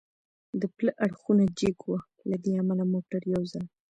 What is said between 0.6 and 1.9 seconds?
پله اړخونه جګ